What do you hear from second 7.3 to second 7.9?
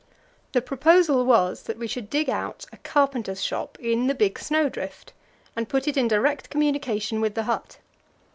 the hut.